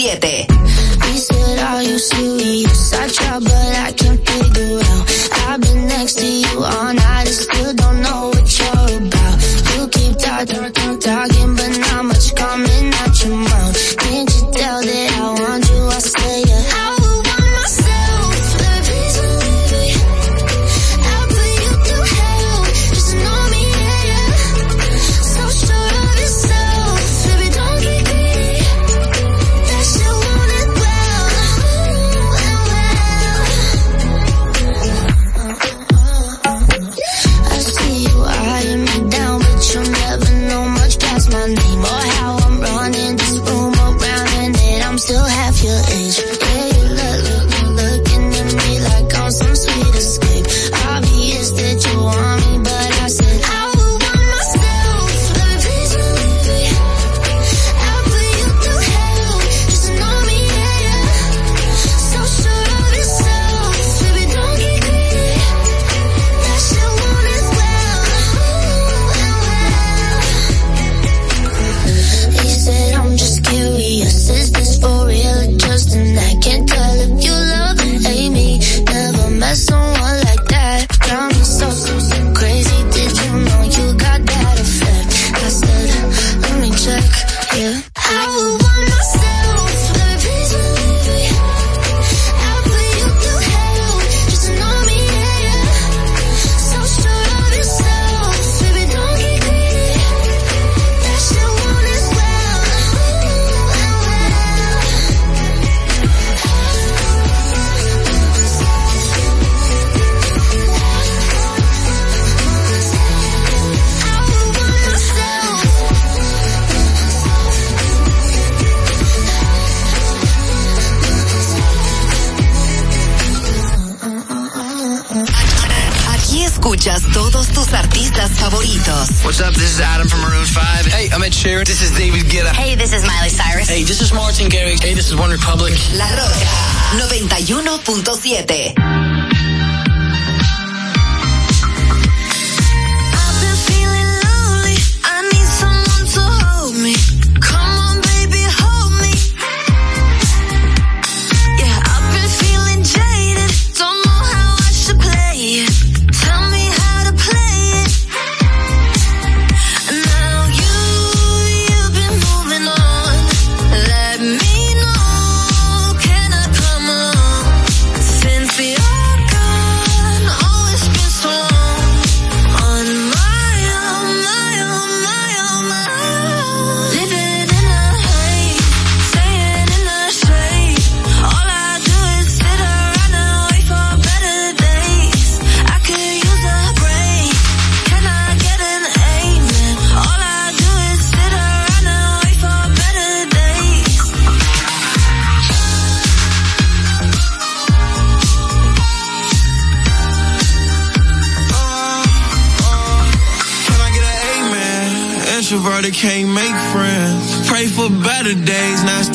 7. 0.00 0.39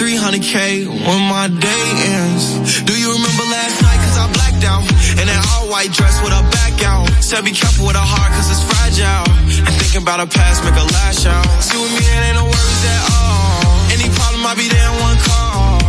300k 0.06 0.86
when 0.86 1.22
my 1.26 1.50
day 1.50 1.86
ends. 2.14 2.46
Do 2.86 2.94
you 2.94 3.10
remember 3.10 3.44
last 3.50 3.82
night? 3.82 3.98
Cause 4.06 4.18
I 4.22 4.26
blacked 4.38 4.62
out. 4.62 4.86
In 5.18 5.26
an 5.26 5.42
all 5.50 5.66
white 5.74 5.90
dress 5.90 6.22
with 6.22 6.30
a 6.30 6.46
back 6.54 6.78
out. 6.86 7.10
Said 7.26 7.42
be 7.42 7.50
careful 7.50 7.90
with 7.90 7.98
a 7.98 8.06
heart 8.06 8.30
cause 8.38 8.46
it's 8.54 8.62
fragile. 8.70 9.26
And 9.66 9.74
thinking 9.82 10.06
about 10.06 10.22
a 10.22 10.30
past 10.30 10.62
make 10.62 10.78
a 10.78 10.86
lash 10.94 11.26
out. 11.26 11.50
See 11.58 11.82
with 11.82 11.90
me, 11.90 12.06
it 12.06 12.22
ain't 12.22 12.38
no 12.38 12.46
worries 12.46 12.84
at 12.86 13.02
all. 13.18 13.98
Any 13.98 14.06
problem, 14.14 14.46
I'll 14.46 14.54
be 14.54 14.70
there 14.70 14.78
in 14.78 14.98
one 15.02 15.18
call. 15.26 15.82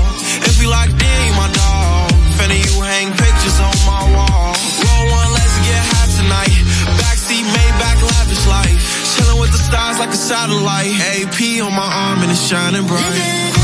If 0.49 0.57
we 0.57 0.65
locked 0.65 0.97
in, 0.97 1.29
my 1.37 1.53
dog. 1.53 2.09
Fanny, 2.41 2.57
you 2.57 2.77
hang 2.81 3.13
pictures 3.21 3.59
on 3.61 3.77
my 3.85 4.01
wall. 4.17 4.57
Roll 4.57 5.05
one, 5.13 5.31
let's 5.37 5.57
get 5.61 5.77
high 5.93 6.09
tonight. 6.17 6.57
Backseat, 7.05 7.45
made 7.45 7.75
back, 7.77 8.01
lavish 8.01 8.45
life. 8.49 8.81
Chilling 9.13 9.45
with 9.45 9.53
the 9.53 9.61
stars 9.61 10.01
like 10.01 10.17
a 10.17 10.17
satellite. 10.17 10.97
AP 11.05 11.61
on 11.61 11.77
my 11.77 11.85
arm 11.85 12.25
and 12.25 12.33
it's 12.33 12.41
shining 12.49 12.89
bright. 12.89 13.56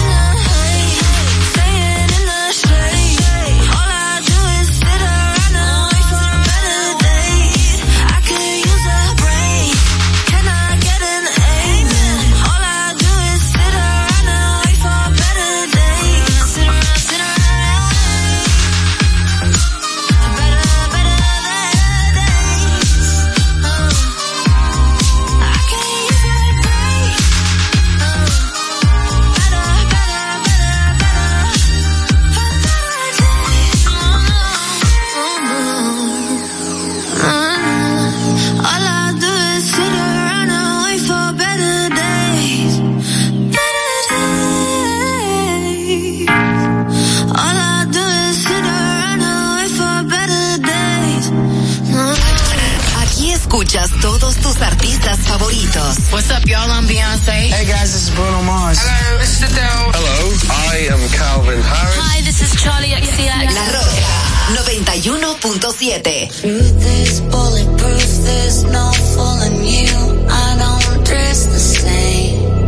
Favoritos. 55.72 56.12
What's 56.12 56.30
up, 56.30 56.46
y'all? 56.46 56.70
I'm 56.70 56.84
Beyonce. 56.84 57.50
Hey 57.50 57.64
guys, 57.66 57.92
this 57.92 58.08
is 58.08 58.14
Bruno 58.14 58.42
Mars. 58.42 58.78
Hello, 58.80 59.18
this 59.18 59.42
is 59.42 59.50
Adele. 59.50 59.92
Hello, 59.94 60.32
I 60.50 60.86
am 60.92 61.00
Calvin 61.10 61.60
Harris. 61.60 61.96
Hi, 61.98 62.20
this 62.22 62.40
is 62.42 62.52
Charlie 62.62 62.92
XCX. 62.92 63.54
La 63.54 63.64
Roca 63.72 64.12
91.7. 64.52 66.40
Truth 66.40 66.86
is 67.00 67.20
bulletproof, 67.20 68.24
there's 68.24 68.64
no 68.64 68.92
fooling 69.14 69.64
you. 69.64 70.26
I 70.28 70.56
don't 70.60 71.06
dress 71.06 71.46
the 71.46 71.58
same. 71.58 72.61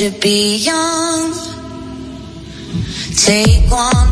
To 0.00 0.10
be 0.12 0.56
young. 0.56 1.34
Take 3.14 3.70
one, 3.70 4.09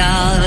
girl 0.00 0.39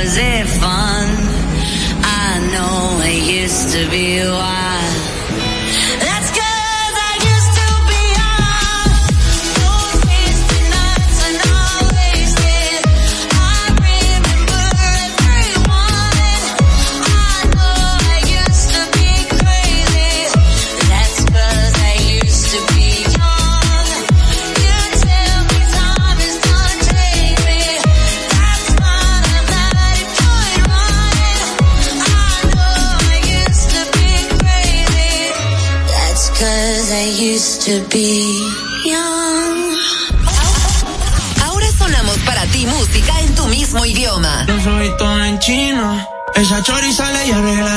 Esa 46.44 46.62
chori 46.62 46.92
sale 46.92 47.26
y 47.26 47.32
arregla 47.32 47.73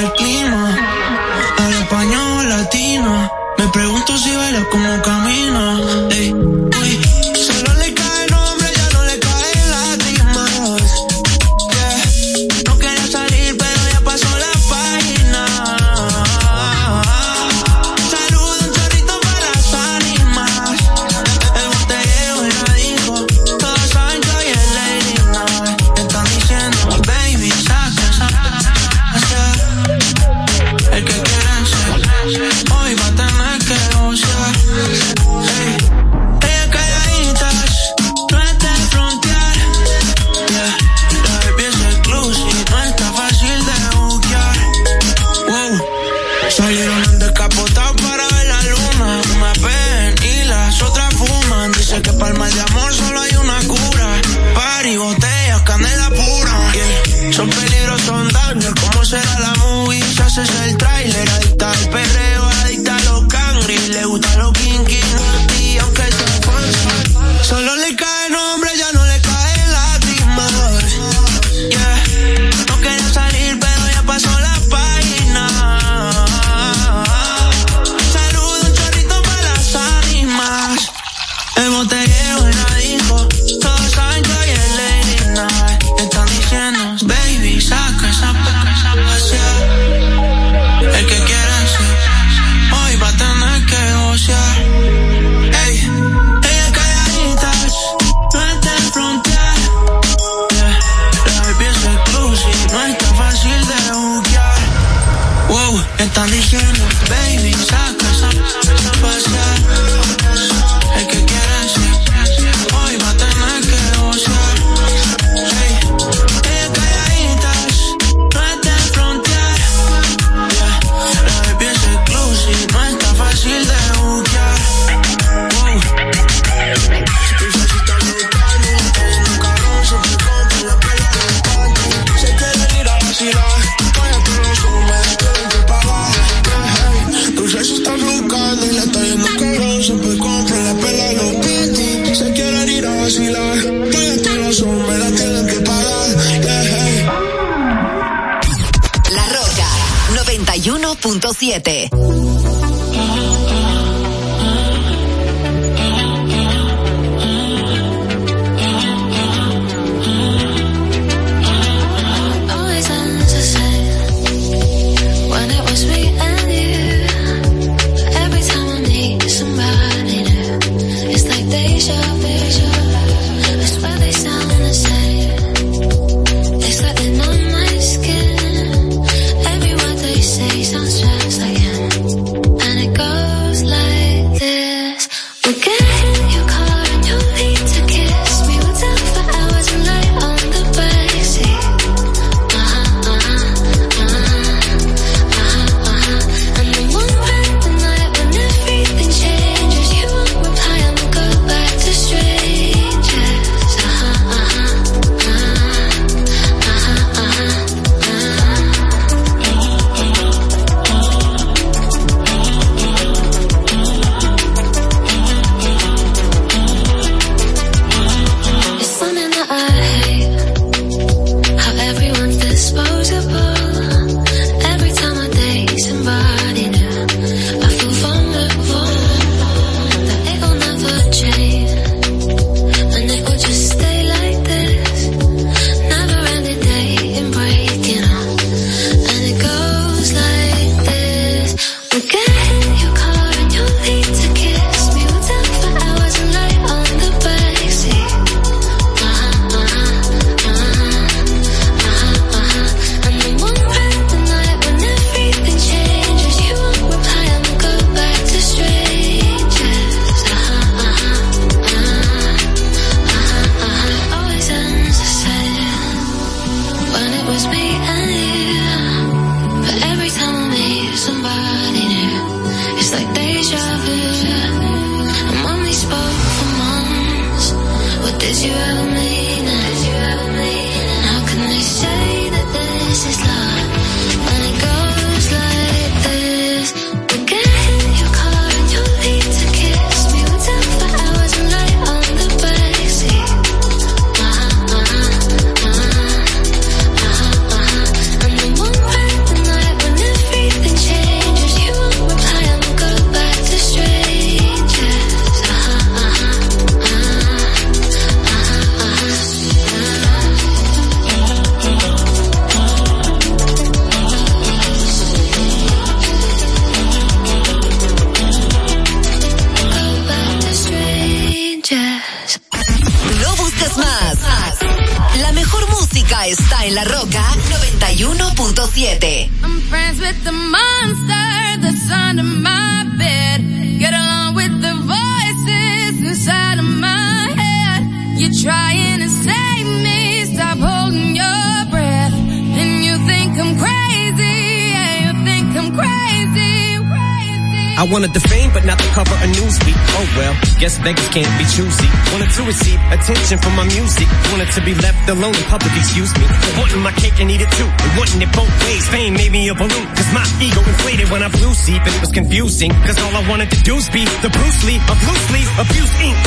alone 355.08 355.34
in 355.34 355.46
public, 355.46 355.70
excuse 355.76 356.10
me. 356.18 356.26
Wanting 356.58 356.82
my 356.82 356.92
cake 356.92 357.18
and 357.20 357.30
eat 357.30 357.40
it 357.40 357.50
too. 357.54 357.66
And 357.66 357.90
wanting 357.98 358.22
it 358.22 358.30
both 358.34 358.50
ways. 358.66 358.86
Fame 358.88 359.14
made 359.14 359.32
me 359.32 359.48
a 359.48 359.54
balloon. 359.54 359.86
Cause 359.94 360.10
my 360.12 360.26
ego 360.42 360.60
inflated 360.62 361.10
when 361.10 361.22
I 361.22 361.28
blew 361.28 361.52
sleep 361.54 361.82
and 361.82 361.94
it 361.94 362.00
was 362.00 362.10
confusing. 362.10 362.70
Cause 362.86 362.98
all 363.02 363.14
I 363.14 363.22
wanted 363.28 363.50
to 363.50 363.60
do 363.62 363.74
was 363.74 363.88
be 363.90 364.04
the 364.22 364.30
Bruce 364.30 364.60
Lee 364.66 364.78
of 364.90 364.96
loosely 365.06 365.42
abused 365.58 365.96
ink. 366.02 366.18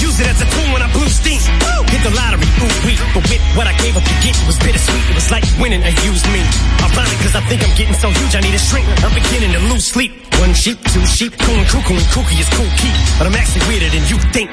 Use 0.00 0.18
it 0.20 0.26
as 0.26 0.40
a 0.42 0.48
tool 0.50 0.68
when 0.74 0.82
I 0.82 0.90
blew 0.92 1.08
steam. 1.08 1.40
Woo! 1.62 1.86
Hit 1.88 2.02
the 2.02 2.12
lottery, 2.16 2.48
ooh 2.60 2.74
wee. 2.84 2.98
But 3.14 3.24
with 3.30 3.42
what 3.56 3.66
I 3.66 3.74
gave 3.78 3.96
up 3.96 4.02
to 4.02 4.16
get, 4.24 4.34
it 4.34 4.46
was 4.46 4.58
bittersweet. 4.58 5.04
It 5.10 5.14
was 5.14 5.30
like 5.30 5.44
winning 5.60 5.82
a 5.84 5.92
used 6.02 6.26
me. 6.34 6.42
Ironic 6.82 7.18
cause 7.22 7.36
I 7.36 7.42
think 7.46 7.62
I'm 7.62 7.74
getting 7.76 7.94
so 7.94 8.10
huge 8.10 8.34
I 8.34 8.40
need 8.40 8.54
a 8.54 8.62
shrink. 8.62 8.86
I'm 9.04 9.14
beginning 9.14 9.52
to 9.52 9.60
lose 9.70 9.86
sleep. 9.86 10.12
One 10.42 10.52
sheep, 10.52 10.82
two 10.90 11.04
sheep, 11.06 11.32
cooing 11.38 11.64
cuckoo 11.70 11.94
and 11.94 12.08
kooky 12.10 12.36
is 12.40 12.48
cool 12.56 12.68
key. 12.80 12.94
But 13.18 13.30
I'm 13.30 13.36
actually 13.38 13.64
weirder 13.70 13.90
than 13.92 14.02
you 14.10 14.18
think. 14.34 14.50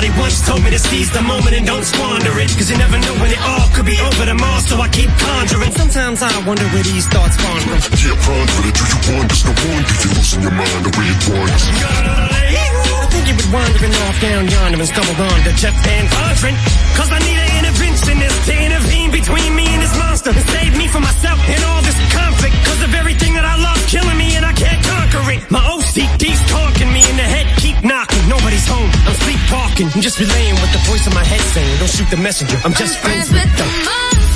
Somebody 0.00 0.20
once 0.20 0.40
told 0.48 0.62
me 0.64 0.70
to 0.70 0.78
seize 0.78 1.12
the 1.12 1.20
moment 1.20 1.52
and 1.52 1.66
don't 1.66 1.84
squander 1.84 2.32
it. 2.40 2.48
Cause 2.56 2.70
you 2.70 2.78
never 2.78 2.96
know 2.96 3.14
when 3.20 3.30
it 3.30 3.40
all 3.44 3.68
could 3.76 3.84
be 3.84 4.00
over 4.00 4.24
tomorrow, 4.24 4.60
so 4.64 4.80
I 4.80 4.88
keep 4.88 5.10
conjuring. 5.12 5.72
Sometimes 5.76 6.22
I 6.22 6.32
wonder 6.48 6.64
where 6.72 6.84
these 6.84 7.04
thoughts 7.12 7.36
spawn 7.36 7.60
from. 7.68 7.76
Yeah, 8.00 8.16
ponder 8.24 8.64
it. 8.64 8.74
Do 8.80 8.84
you 8.88 9.00
wonder? 9.12 9.36
No 9.44 9.52
wonder 9.52 9.92
you're 10.00 10.14
losing 10.16 10.40
your 10.40 10.56
mind 10.56 10.80
the 10.88 10.92
way 10.96 11.04
it 11.04 11.20
wanders. 11.28 11.64
I 11.68 13.06
think 13.12 13.24
he 13.28 13.34
was 13.36 13.48
wandering 13.52 13.94
off 14.08 14.16
down 14.24 14.42
yonder 14.48 14.78
and 14.80 14.88
stumbled 14.88 15.20
on 15.20 15.38
to 15.44 15.52
Jeff 15.60 15.76
Van 15.84 16.04
Vondren. 16.08 16.56
Cause 16.96 17.10
I 17.12 17.18
need 17.20 17.36
an 17.36 17.50
interventionist 17.60 18.38
to 18.48 18.54
intervene 18.56 19.10
between 19.12 19.50
me 19.52 19.68
and 19.68 19.82
this 19.84 19.94
monster 20.00 20.32
and 20.32 20.46
save 20.48 20.72
me 20.80 20.88
from 20.88 21.04
myself 21.04 21.36
and 21.44 21.60
all 21.68 21.82
this 21.84 21.98
conflict. 22.08 22.56
Cause 22.64 22.80
of 22.88 22.92
everything 22.96 23.36
that 23.36 23.44
I 23.44 23.60
love 23.60 23.80
killing 23.84 24.16
me 24.16 24.32
and 24.32 24.48
I 24.48 24.54
can't 24.56 24.80
conquer 24.80 25.24
it. 25.36 25.44
My 25.52 25.60
OCD's 25.60 26.40
talking 26.48 26.88
me 26.88 27.04
in 27.04 27.16
the 27.20 27.28
head, 27.28 27.46
keep 27.60 27.76
knocking. 27.84 28.09
Nobody's 28.28 28.66
home, 28.66 28.90
I'm 29.06 29.14
sleepwalking. 29.14 29.88
I'm 29.94 30.00
just 30.00 30.18
relaying 30.18 30.54
what 30.56 30.70
the 30.72 30.78
voice 30.90 31.06
in 31.06 31.14
my 31.14 31.24
head 31.24 31.40
saying. 31.40 31.78
Don't 31.78 31.90
shoot 31.90 32.10
the 32.10 32.16
messenger, 32.16 32.58
I'm 32.64 32.74
just 32.74 32.98
friends 32.98 33.30
with 33.30 33.56
them. 33.56 33.90
monster 34.10 34.29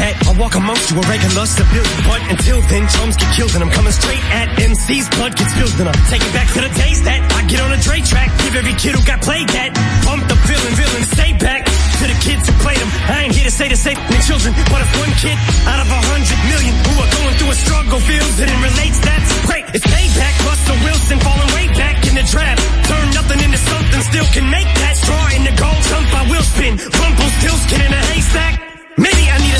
that 0.00 0.16
I'll 0.24 0.38
walk 0.40 0.56
amongst 0.56 0.88
you, 0.88 0.96
a 0.96 1.04
regular 1.04 1.44
civilian. 1.44 2.00
But 2.08 2.20
until 2.32 2.58
then, 2.72 2.88
chums 2.88 3.20
get 3.20 3.28
killed 3.36 3.52
and 3.52 3.62
I'm 3.62 3.72
coming 3.72 3.92
straight 3.92 4.24
at 4.32 4.56
MC's 4.56 5.06
blood 5.12 5.36
gets 5.36 5.52
spilled 5.52 5.76
and 5.76 5.92
I'm 5.92 6.02
taking 6.08 6.32
back 6.32 6.48
to 6.56 6.60
the 6.64 6.72
days 6.72 7.04
that 7.04 7.20
I 7.36 7.44
get 7.44 7.60
on 7.60 7.70
a 7.70 7.80
Dre 7.84 8.00
track. 8.00 8.32
Give 8.40 8.56
every 8.56 8.76
kid 8.80 8.96
who 8.96 9.02
got 9.04 9.20
played 9.20 9.48
that. 9.52 9.76
Bump 10.08 10.24
the 10.24 10.40
villain, 10.48 10.72
villain, 10.72 11.04
stay 11.12 11.36
back. 11.36 11.68
To 12.00 12.04
the 12.08 12.16
kids 12.24 12.48
who 12.48 12.56
played 12.64 12.80
them, 12.80 12.88
I 13.12 13.28
ain't 13.28 13.36
here 13.36 13.44
to 13.44 13.52
say 13.52 13.68
the 13.68 13.76
safe 13.76 14.00
the 14.08 14.16
children, 14.24 14.56
but 14.72 14.80
if 14.80 14.88
one 14.96 15.12
kid 15.20 15.36
out 15.68 15.84
of 15.84 15.88
a 15.92 16.00
hundred 16.08 16.40
million 16.48 16.72
who 16.72 16.92
are 16.96 17.10
going 17.20 17.34
through 17.36 17.52
a 17.52 17.58
struggle 17.60 18.00
feels 18.00 18.34
it 18.40 18.48
and 18.48 18.60
relates, 18.64 18.96
that's 19.04 19.28
great. 19.44 19.68
It's 19.76 19.84
payback. 19.84 20.34
Russell 20.48 20.80
Wilson 20.80 21.20
falling 21.20 21.50
way 21.52 21.68
back 21.76 22.00
in 22.08 22.16
the 22.16 22.24
draft. 22.24 22.64
Turn 22.88 23.04
nothing 23.12 23.44
into 23.44 23.60
something, 23.60 24.00
still 24.08 24.28
can 24.32 24.48
make 24.48 24.70
that 24.80 24.96
straw 24.96 25.24
in 25.36 25.44
the 25.44 25.52
gold 25.60 25.80
jump. 25.92 26.08
I 26.16 26.24
will 26.32 26.46
spin. 26.56 26.80
Rumple 26.80 27.30
still 27.36 27.58
skin 27.68 27.84
in 27.84 27.92
a 27.92 28.02
haystack. 28.16 28.54
Maybe 28.96 29.24
I 29.28 29.36
need 29.44 29.49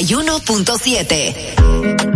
91.7. 0.00 2.15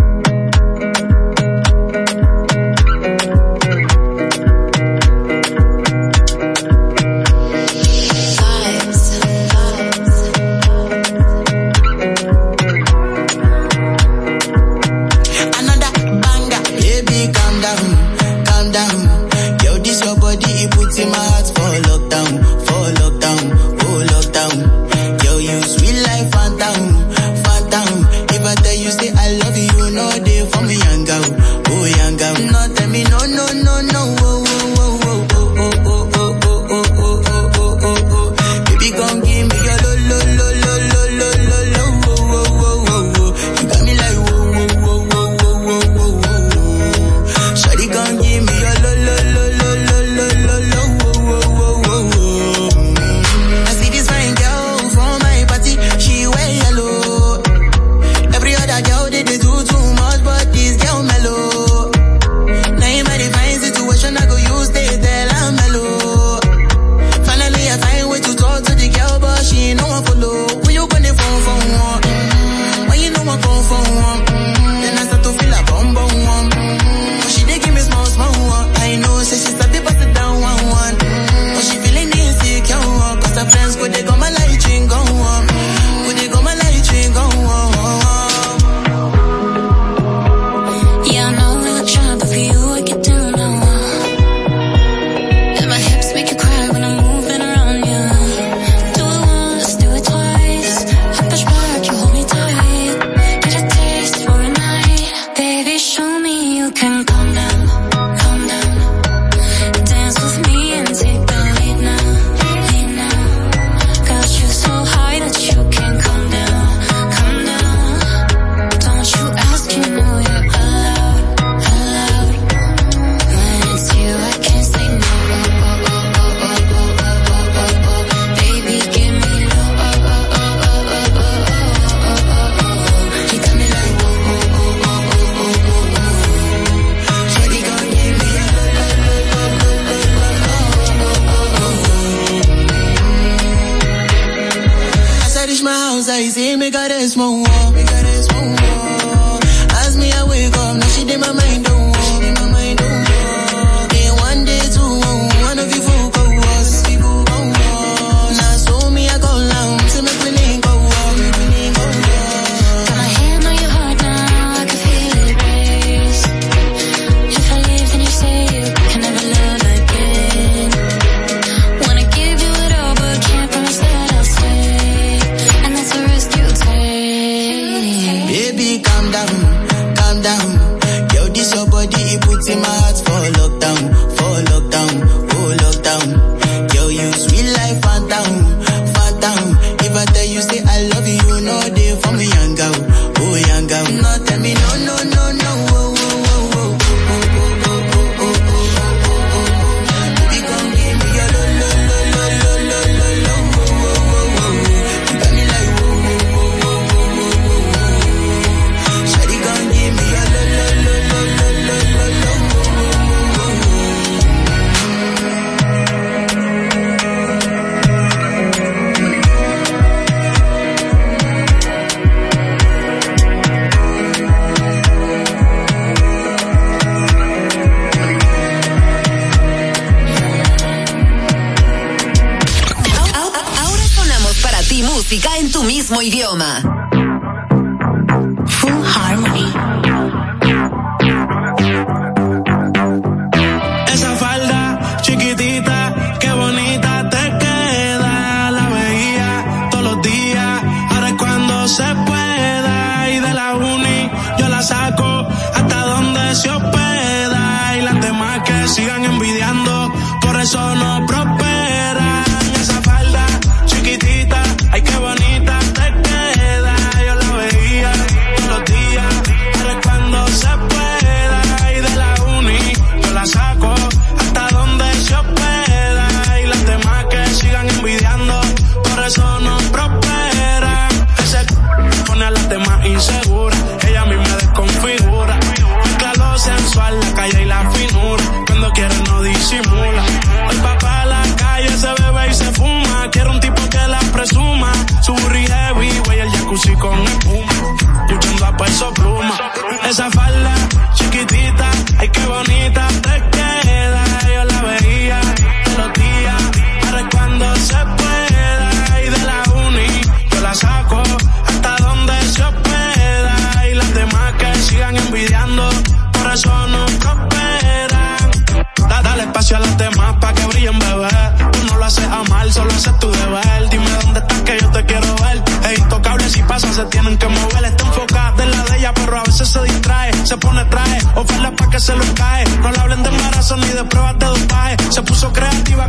se 331.81 331.97
lo 331.97 332.05
cae. 332.15 332.45
No 332.61 332.71
le 332.71 332.79
hablen 332.79 333.03
de 333.03 333.09
embarazo 333.09 333.57
ni 333.57 333.69
de 333.69 333.85
pruebas 333.85 334.19
de 334.19 334.27
dopaje. 334.27 334.77
Se 334.91 335.03
puso 335.03 335.33
creativa 335.33 335.89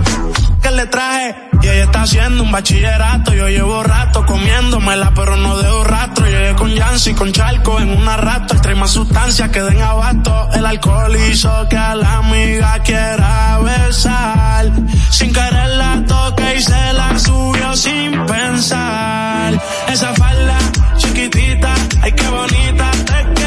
que 0.61 0.71
le 0.71 0.85
traje. 0.87 1.35
Y 1.61 1.67
ella 1.67 1.83
está 1.83 2.03
haciendo 2.03 2.43
un 2.43 2.51
bachillerato. 2.51 3.33
Yo 3.33 3.47
llevo 3.47 3.83
rato 3.83 4.25
comiéndomela, 4.25 5.11
pero 5.13 5.35
no 5.37 5.57
dejo 5.57 5.83
rastro. 5.83 6.25
Llegué 6.25 6.55
con 6.55 6.69
Yancy, 6.71 7.13
con 7.13 7.31
Charco 7.31 7.79
en 7.79 7.89
una 7.89 8.17
rato. 8.17 8.55
Trae 8.61 8.75
más 8.75 8.91
sustancias 8.91 9.49
que 9.49 9.61
den 9.61 9.81
abasto. 9.81 10.49
El 10.53 10.65
alcohol 10.65 11.15
hizo 11.15 11.67
que 11.69 11.77
a 11.77 11.95
la 11.95 12.17
amiga 12.17 12.79
quiera 12.79 13.59
besar. 13.59 14.71
Sin 15.09 15.33
querer 15.33 15.69
la 15.77 16.03
toque 16.07 16.55
y 16.57 16.61
se 16.61 16.93
la 16.93 17.19
subió 17.19 17.75
sin 17.75 18.25
pensar. 18.25 19.61
Esa 19.89 20.13
falda 20.13 20.57
chiquitita, 20.97 21.73
ay 22.01 22.11
que 22.13 22.27
bonita, 22.29 22.91
te 23.05 23.40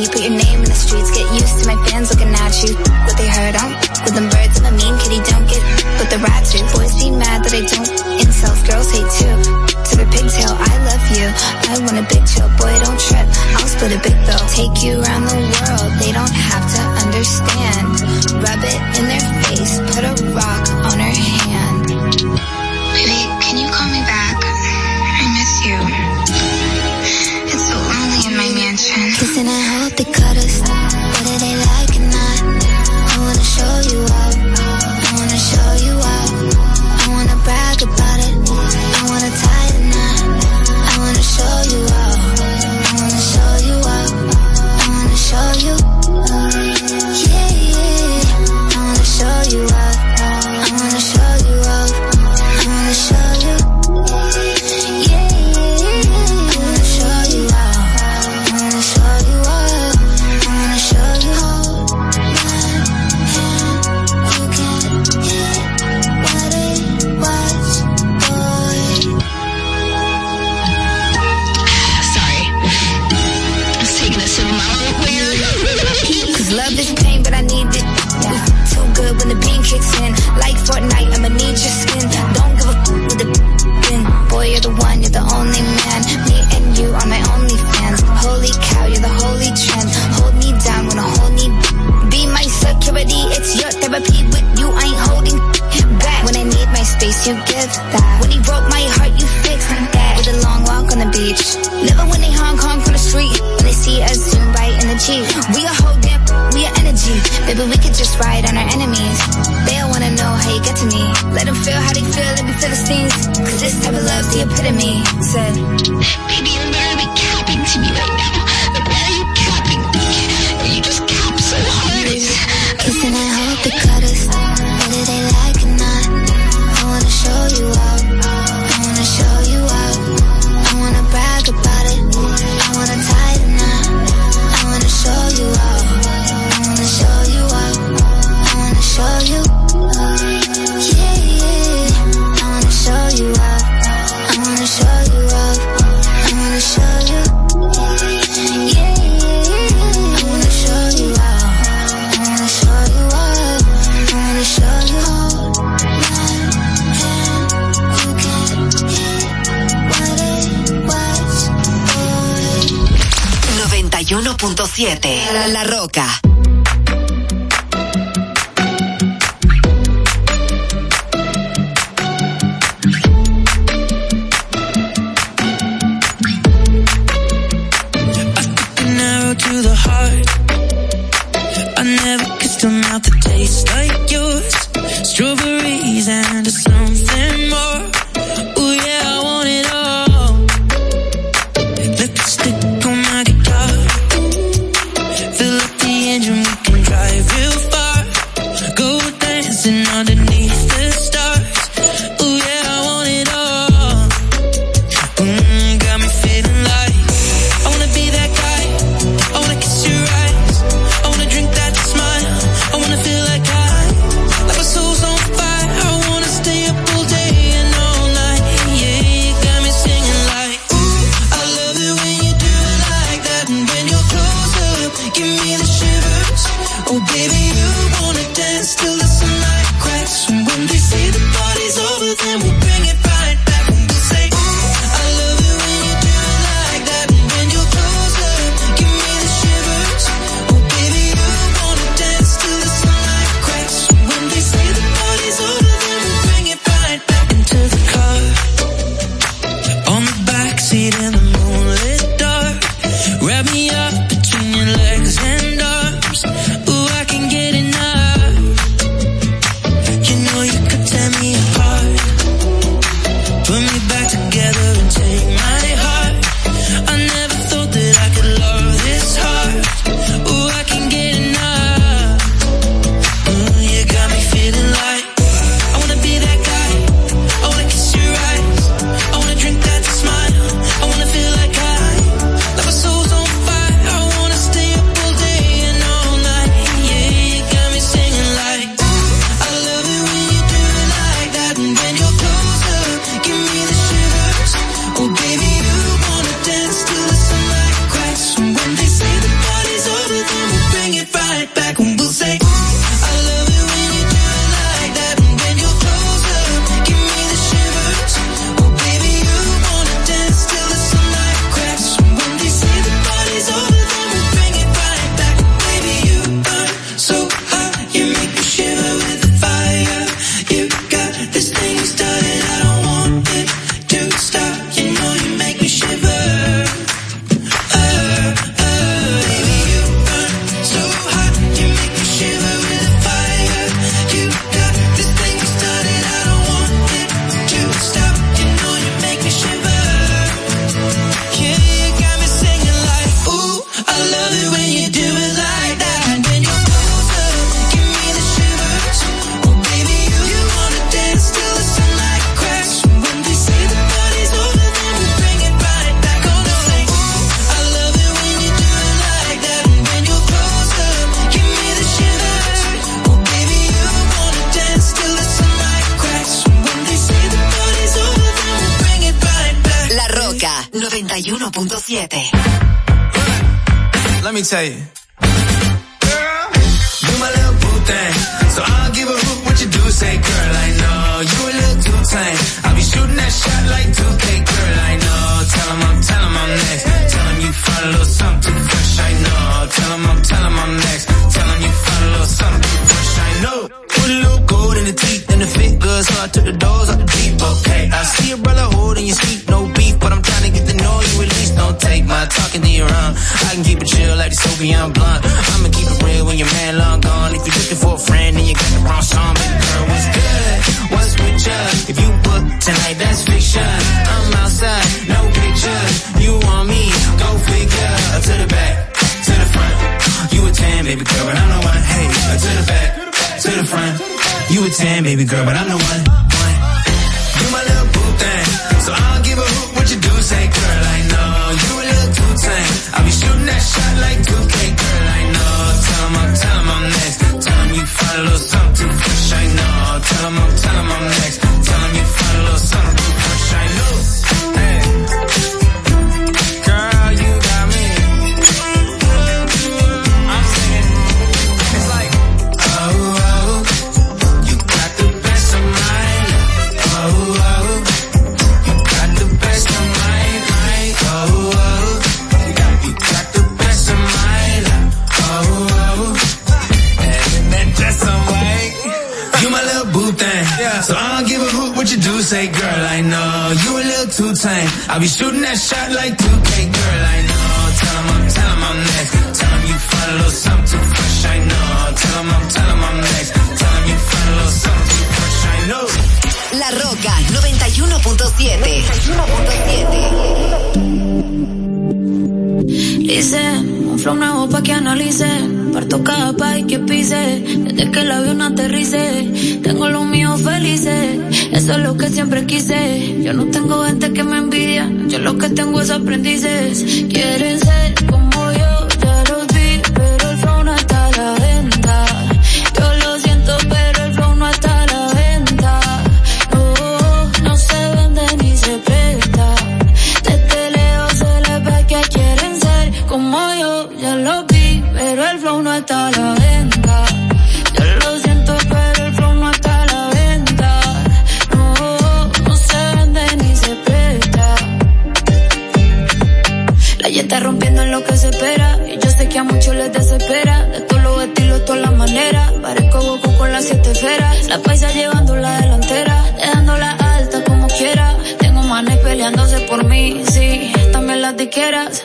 You 0.00 0.08
put 0.08 0.24
your 0.24 0.32
name 0.32 0.64
in 0.64 0.68
the 0.72 0.72
streets, 0.72 1.12
get 1.12 1.28
used 1.28 1.60
to 1.60 1.68
my 1.68 1.76
fans 1.84 2.08
looking 2.08 2.32
at 2.32 2.56
you. 2.64 2.72
What 3.04 3.20
they 3.20 3.28
heard, 3.28 3.52
on 3.60 3.76
with 4.00 4.16
them 4.16 4.32
birds. 4.32 4.56
and 4.56 4.64
the 4.64 4.72
mean 4.72 4.96
kitty, 4.96 5.20
don't 5.28 5.44
get 5.44 5.60
with 6.00 6.08
the 6.08 6.16
rats. 6.24 6.56
Your 6.56 6.64
boys 6.72 6.96
be 6.96 7.12
mad 7.12 7.44
that 7.44 7.52
I 7.52 7.60
don't. 7.68 7.84
Insults, 8.16 8.64
girls 8.64 8.88
hate 8.88 9.12
too. 9.20 9.36
To 9.36 9.94
the 10.00 10.08
pigtail, 10.08 10.56
I 10.56 10.72
love 10.88 11.04
you. 11.12 11.28
I 11.68 11.74
want 11.84 12.00
a 12.00 12.06
big 12.08 12.24
chill, 12.24 12.48
boy, 12.56 12.72
don't 12.80 12.96
trip. 12.96 13.28
I'll 13.60 13.68
split 13.68 13.92
a 13.92 14.00
big 14.00 14.16
bill. 14.24 14.40
Take 14.56 14.80
you 14.80 15.04
around 15.04 15.28
the 15.28 15.36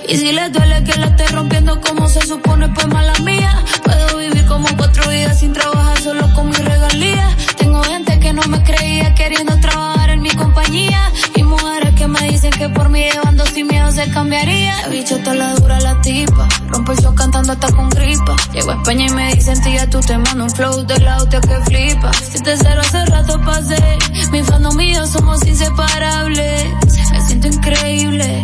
Y 0.08 0.18
si 0.18 0.32
le 0.32 0.50
duele 0.50 0.84
que 0.84 1.00
la 1.00 1.08
estoy 1.08 1.28
rompiendo 1.28 1.80
como 1.82 2.08
se 2.08 2.22
supone, 2.22 2.70
pues 2.70 2.88
mala 2.88 3.14
mía. 3.24 3.64
Puedo 3.84 4.18
vivir 4.18 4.46
como 4.46 4.68
cuatro 4.78 5.10
vidas 5.10 5.40
sin 5.40 5.54
trabajar 5.54 6.00
solo 6.00 6.34
con 6.34 6.50
mi 6.50 6.56
regalía. 6.56 7.36
Tengo 7.58 7.84
gente 7.84 8.20
que 8.20 8.34
no 8.34 8.42
me 8.44 8.64
creía 8.64 9.14
queriendo 9.16 9.60
trabajar 9.60 10.10
en 10.12 10.22
mi 10.22 10.30
compañía. 10.30 11.12
Y 11.36 11.44
mujeres 11.44 11.94
que 11.96 12.08
me 12.08 12.22
dicen 12.30 12.52
que 12.52 12.70
por 12.70 12.90
mí 12.90 13.04
llevando 13.12 13.46
sin 13.48 13.68
miedo 13.68 13.92
se 13.92 14.10
cambiaría. 14.12 14.82
La 14.82 14.88
bicha 14.90 15.16
está 15.16 15.34
la 15.34 15.54
dura 15.56 15.80
la 15.80 16.02
tipa. 16.02 16.48
Rompo 16.68 16.92
el 16.92 17.00
show 17.00 17.16
cantando 17.16 17.54
hasta 17.54 17.72
con 17.72 17.90
gripa. 17.90 18.36
Llego 18.54 18.72
a 18.72 18.76
España 18.76 19.06
y 19.08 19.10
me 19.12 19.34
dicen 19.36 19.62
tía, 19.62 19.90
tú 19.90 20.00
te 20.02 20.18
mando 20.18 20.46
un 20.46 20.50
flow 20.50 20.86
de 20.86 21.00
la 21.00 21.18
hostia 21.18 21.42
que 21.42 21.56
flipa. 21.66 22.12
Si 22.14 22.42
te 22.42 22.58
cero 22.58 22.82
hace 22.82 23.06
rato 23.06 23.40
pasé. 23.42 23.98
Mi 24.32 24.44
fan 24.44 24.64
mío 24.76 25.06
somos 25.08 25.46
inseparables. 25.46 26.66
Me 27.12 27.22
siento 27.22 27.48
increíble 27.48 28.44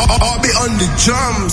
I'll, 0.00 0.40
be 0.40 0.48
on 0.50 0.78
the 0.78 0.86
drum. 1.02 1.47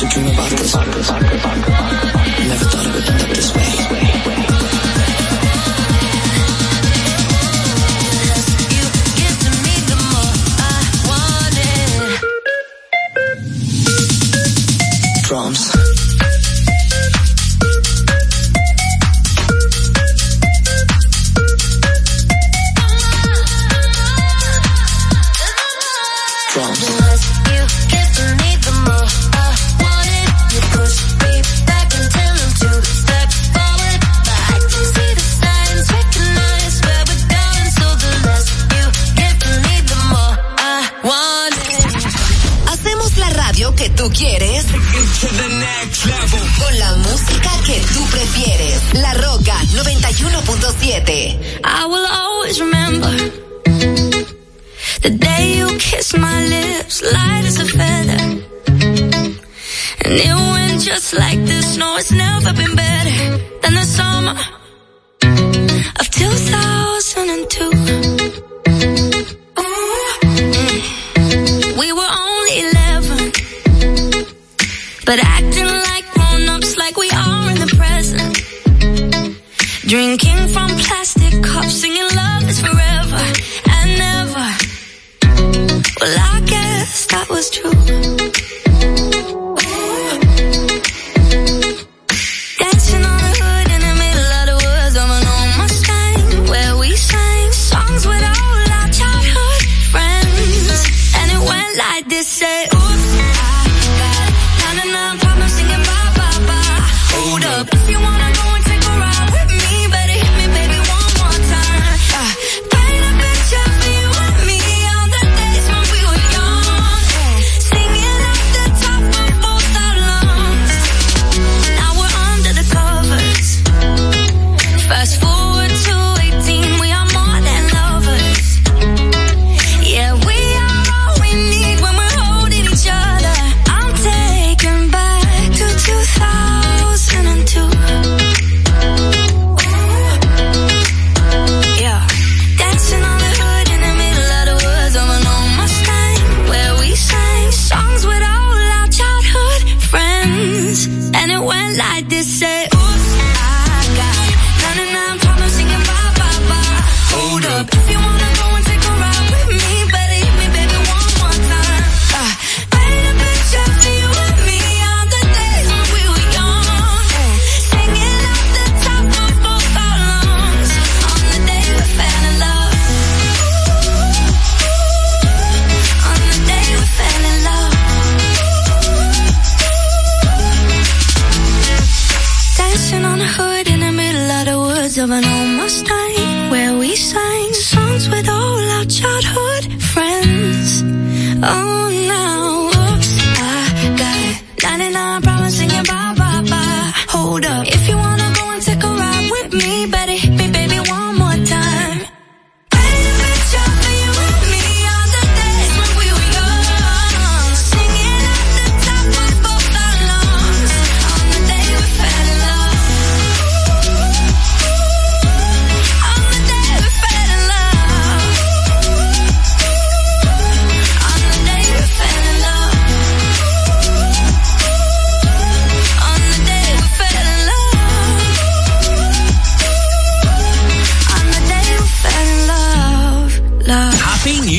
Used 0.00 0.14
to 0.14 0.20
dream 0.20 0.32
about 0.32 0.50
this. 0.50 1.77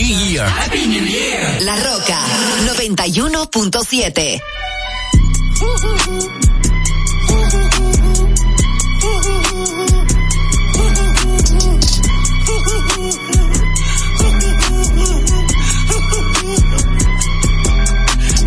Happy 0.09 0.87
New 0.87 1.05
Year. 1.05 1.61
La 1.61 1.75
Roca 1.75 2.17
91.7. 2.65 4.41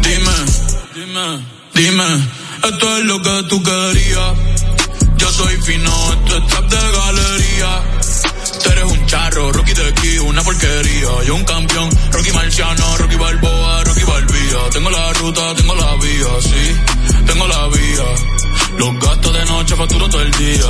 Dime, 0.03 0.33
dime, 0.97 1.47
dime, 1.75 2.29
esto 2.65 2.99
es 2.99 3.05
lo 3.05 3.23
que 3.23 3.43
tú 3.49 3.63
querías. 3.63 4.37
Yo 5.17 5.31
soy 5.31 5.57
fino, 5.59 6.13
esto 6.13 6.39
es 6.39 6.47
trap 6.49 6.69
de 6.69 6.77
galería. 6.77 7.92
Eres 8.83 8.99
un 8.99 9.07
charro, 9.07 9.53
Rocky 9.53 9.75
de 9.75 9.89
aquí, 9.89 10.19
una 10.19 10.43
porquería. 10.43 11.09
Yo 11.25 11.35
un 11.37 11.45
campeón, 11.45 11.89
Rocky 12.11 12.33
Marciano, 12.33 12.97
Rocky 12.97 13.15
Balboa, 13.15 13.85
Rocky 13.85 14.03
Balbía. 14.03 14.71
Tengo 14.73 14.91
la 14.91 15.13
ruta, 15.13 15.55
tengo 15.55 15.75
la 15.77 15.95
vía, 15.97 16.27
sí, 16.41 17.25
tengo 17.27 17.47
la 17.47 17.69
vía. 17.69 18.05
Los 18.79 18.99
gastos 18.99 19.33
de 19.35 19.45
noche 19.45 19.77
facturo 19.77 20.09
todo 20.09 20.23
el 20.23 20.31
día. 20.33 20.67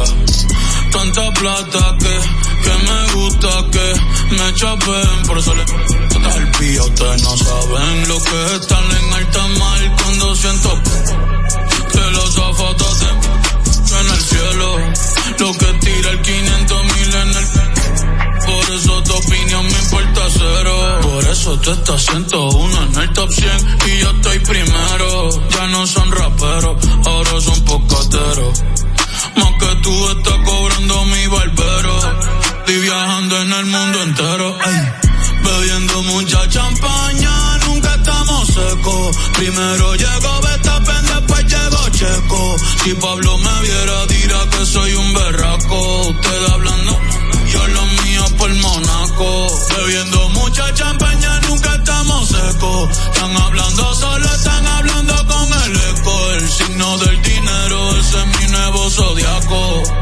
Tanta 0.91 1.33
plata 1.33 1.97
que, 1.99 2.19
que 2.65 2.75
me 2.85 3.13
gusta 3.15 3.49
que 3.71 4.37
me 4.37 4.55
chapen. 4.55 5.27
Por 5.27 5.39
eso 5.39 5.55
le 5.55 5.65
todas 5.65 6.37
el 6.37 6.51
pía. 6.51 6.83
Ustedes 6.83 7.23
no 7.23 7.37
saben 7.39 8.09
lo 8.09 8.23
que 8.23 8.45
es 8.45 8.53
estar 8.61 8.85
en 8.85 9.13
alta 9.15 9.47
mar 9.59 9.97
cuando 10.03 10.37
siento 10.37 10.83
que 11.93 12.11
los 12.11 12.35
zapatos 12.35 13.01
de 13.01 13.07
en 14.01 14.07
el 14.07 14.21
cielo. 14.21 15.12
Lo 15.39 15.53
que 15.53 15.73
tira 15.81 16.11
el 16.11 16.23
500 16.23 16.85
mil 16.85 17.15
en 17.15 17.29
el 17.29 17.73
por 18.45 18.75
eso 18.75 19.03
tu 19.05 19.13
opinión 19.15 19.65
me 19.65 19.79
importa 19.79 20.21
cero. 20.33 20.99
Por 21.03 21.25
eso 21.25 21.59
tú 21.61 21.71
estás 21.71 22.03
101 22.07 22.83
en 22.83 23.01
el 23.03 23.13
top 23.13 23.31
100 23.33 23.51
y 23.87 23.99
yo 24.01 24.11
estoy 24.11 24.39
primero. 24.41 25.31
Ya 25.51 25.67
no 25.69 25.87
son 25.87 26.11
raperos, 26.11 26.77
ahora 27.07 27.41
son 27.41 27.65
pocateros. 27.65 28.63
Más 29.37 29.53
que 29.61 29.77
tú 29.83 30.09
estás 30.11 30.39
cobrando 30.45 31.05
mi 31.07 31.27
barbero. 31.29 31.99
Estoy 32.59 32.79
viajando 32.81 33.43
en 33.43 33.53
el 33.53 33.67
mundo 33.67 34.03
entero. 34.03 34.59
Ay. 34.65 35.03
Bebiendo 35.43 36.03
mucha 36.05 36.49
champaña, 36.49 37.59
nunca 37.67 37.95
estamos 37.95 38.47
secos. 38.49 39.17
Primero 39.35 39.93
Betapen, 39.93 41.07
después 41.07 41.42
llegó 41.42 41.42
Si 42.83 42.95
Pablo 42.95 43.39
me 43.39 43.61
viera, 43.61 44.07
dirá 44.07 44.41
que 44.51 44.67
soy 44.67 44.93
un 44.95 45.15
berraco. 45.15 46.09
Usted 46.09 46.45
hablando, 46.53 46.99
yo 47.49 47.67
lo 47.69 47.87
mío 48.03 48.25
por 48.39 48.53
Monaco. 48.55 49.47
Bebiendo 49.77 50.29
mucha 50.31 50.75
champaña, 50.75 51.41
nunca 51.49 51.77
estamos 51.77 52.29
secos. 52.29 52.99
Están 52.99 53.37
hablando 53.37 53.95
solo, 53.95 54.25
están 54.25 54.67
hablando 54.67 55.15
con 55.29 55.49
el 55.63 55.77
eco. 55.77 56.31
El 56.33 56.49
signo 56.51 56.99
del 56.99 57.23
dinero, 57.23 57.97
ese 57.97 58.19
es 58.19 58.41
mi 58.41 58.47
nuevo 58.49 58.91
zodiaco. 58.91 60.02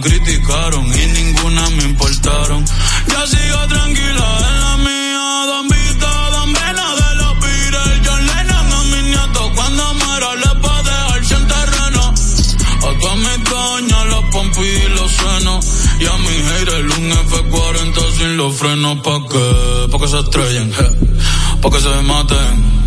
Criticaron 0.00 0.86
y 0.86 1.06
ninguna 1.06 1.68
me 1.70 1.84
importaron. 1.84 2.64
Ya 3.08 3.26
sigo 3.26 3.66
tranquila 3.68 4.26
en 4.48 4.60
la 4.60 4.76
mía. 4.78 5.46
Don 5.46 5.68
Vito, 5.68 6.30
Don 6.32 6.52
Vena 6.52 6.94
de 7.00 7.14
los 7.16 7.40
Beatles. 7.40 8.00
John 8.04 8.26
Lennon 8.26 8.72
a 8.72 8.82
mis 8.84 9.04
nietos. 9.04 9.50
Cuando 9.54 9.94
muera 9.94 10.34
les 10.36 10.54
va 10.64 10.78
a 10.78 10.82
dejar 10.82 11.24
sin 11.24 11.46
terreno. 11.46 12.14
A 12.78 12.98
todas 13.00 13.16
mis 13.16 13.50
doñas, 13.50 14.06
los 14.06 14.24
pompis 14.32 14.84
y 14.84 14.88
los 14.90 15.10
senos. 15.12 15.66
Y 16.00 16.06
a 16.06 16.16
mi 16.16 16.36
haters 16.48 16.98
un 16.98 17.10
F40 17.10 18.18
sin 18.18 18.36
los 18.36 18.56
frenos. 18.56 18.98
¿Pa' 19.00 19.20
qué? 19.30 19.88
Pa' 19.90 19.98
que 19.98 20.08
se 20.08 20.18
estrellen. 20.18 20.72
Pa' 21.60 21.70
que 21.70 21.80
se 21.80 22.02
maten. 22.02 22.80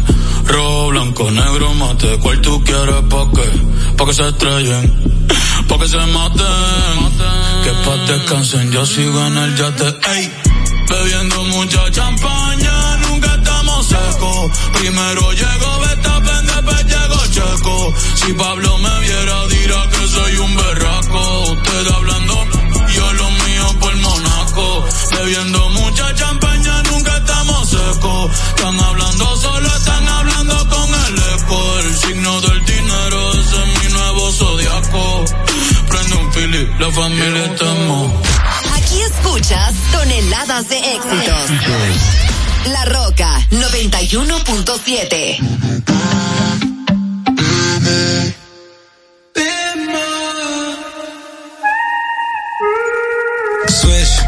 Rojo, 0.46 0.88
blanco, 0.90 1.32
negro, 1.32 1.74
mate. 1.76 2.18
¿Cuál 2.20 2.42
tú 2.42 2.64
quieres? 2.64 3.02
¿Pa' 3.10 3.30
qué? 3.36 3.96
Pa' 3.98 4.06
que 4.06 4.14
se 4.14 4.28
estrellen. 4.28 5.14
Pa' 5.74 5.80
que 5.80 5.88
se 5.88 5.98
maten. 5.98 6.98
Que 7.64 7.72
pa' 7.84 7.98
descansen, 8.06 8.72
yo 8.72 8.86
sigo 8.86 9.20
en 9.26 9.38
el 9.38 9.56
yate. 9.56 9.90
Ey. 10.14 10.32
Bebiendo 10.88 11.44
mucha 11.46 11.90
champaña, 11.90 12.98
nunca 12.98 13.34
estamos 13.34 13.88
secos. 13.88 14.52
Primero 14.78 15.32
llegó 15.32 15.80
Betapen, 15.80 16.46
después 16.46 16.86
llegó 16.86 17.20
Checo. 17.36 17.94
Si 18.14 18.34
Pablo 18.34 18.78
me 18.78 19.00
viera, 19.00 19.48
dirá 19.48 19.82
que 19.90 20.08
soy 20.16 20.38
un 20.46 20.56
berraco. 20.56 21.42
Usted 21.54 21.88
hablando, 21.96 22.36
yo 22.96 23.14
lo 23.14 23.32
mío 23.32 23.66
por 23.80 23.96
Monaco. 23.96 24.86
Bebiendo 25.16 25.70
mucha 25.70 26.14
champaña, 26.14 26.43
la 36.84 36.92
familia 36.92 37.46
Aquí 38.76 39.00
escuchas 39.02 39.74
toneladas 39.94 40.68
de 40.68 40.78
éxitos. 40.78 41.50
La 42.74 42.84
Roca 42.86 43.40
91.7. 43.52 45.38
Swish. 53.70 54.20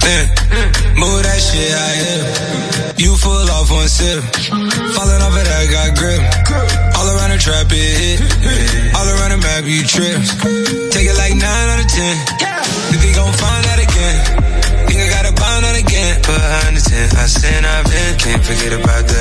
Yeah. 0.00 0.26
Move 0.96 1.22
that 1.22 1.40
shit 1.40 1.72
out 1.82 1.96
here. 2.00 2.24
You 2.96 3.16
full 3.16 3.50
off 3.50 3.70
one 3.70 3.88
sip. 3.88 4.24
Falling 4.94 5.20
off 5.20 5.36
it, 5.36 5.48
I 5.48 5.66
got 5.70 5.96
grip. 5.98 6.22
All 6.96 7.08
around 7.08 7.30
the 7.30 7.38
trap, 7.38 7.66
it 7.70 7.98
hit. 8.00 8.20
All 8.96 9.06
around 9.06 9.32
the 9.32 9.36
map, 9.36 9.64
you 9.66 9.82
trip. 9.84 10.83
Forget 18.64 18.80
about 18.82 19.08
that 19.08 19.13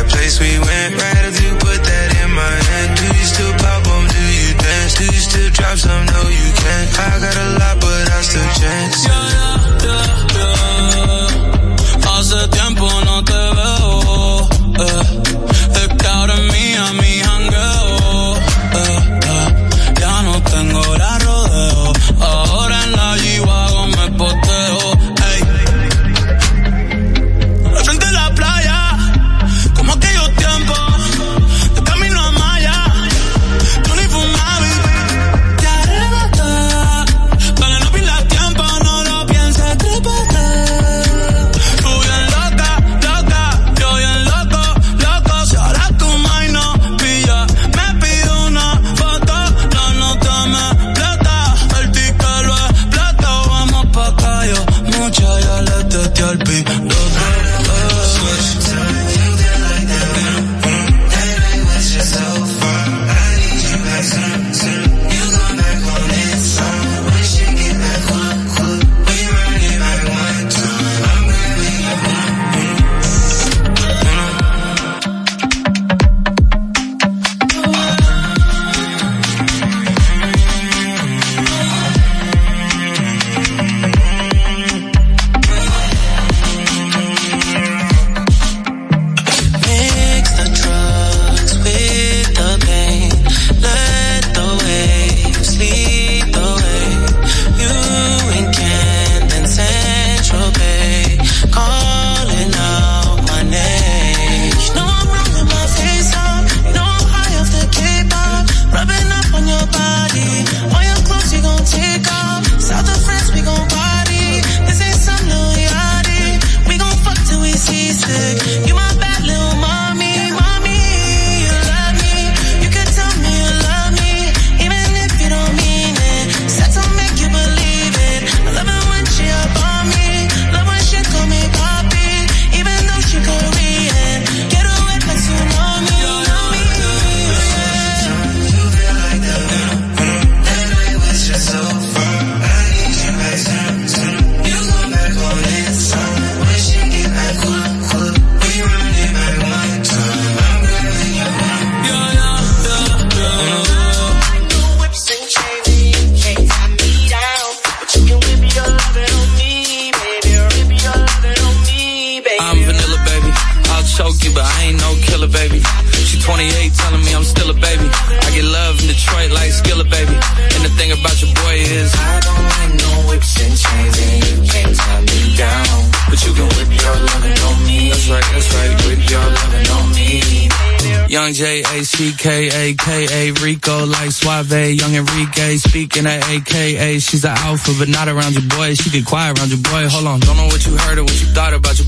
but 187.80 187.88
not 187.88 188.08
around 188.08 188.34
your 188.34 188.44
boy. 188.50 188.74
She 188.76 188.90
get 188.90 189.06
quiet 189.06 189.40
around 189.40 189.50
your 189.50 189.64
boy. 189.64 189.88
Hold 189.88 190.08
on, 190.08 190.20
don't 190.20 190.38
know 190.38 190.48
what 190.48 190.66
you 190.66 190.76
heard 190.76 190.98
or 191.00 191.04
what 191.04 191.20
you 191.20 191.28
thought 191.32 191.54
about 191.54 191.80
your 191.80 191.88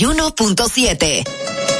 91.7. 0.00 1.79